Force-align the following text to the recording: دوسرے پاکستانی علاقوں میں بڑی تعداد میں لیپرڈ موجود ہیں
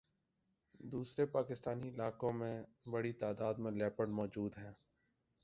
دوسرے 0.83 1.25
پاکستانی 1.27 1.89
علاقوں 1.89 2.31
میں 2.33 2.53
بڑی 2.85 3.13
تعداد 3.15 3.53
میں 3.57 3.71
لیپرڈ 3.71 4.09
موجود 4.11 4.57
ہیں 4.57 4.71